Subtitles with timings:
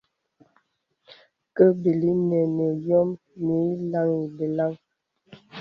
[1.55, 3.09] Ke bəlí nənì yǒm
[3.43, 4.73] mīyï laŋhi beləŋ.